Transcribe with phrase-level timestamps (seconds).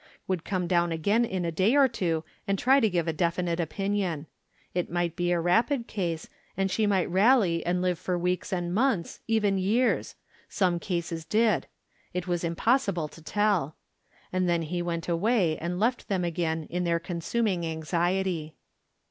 [0.27, 3.59] Would come down agaua in a day or two and try to give a definite
[3.59, 4.25] opinion.
[4.73, 6.27] It might be a rapid case,
[6.57, 10.15] and she might rally and live for weeks and months, even years;
[10.49, 11.67] some cases did;
[12.15, 13.75] it was impossible to tell.
[14.33, 18.55] And then he went away and left them again in their consuming anxiety.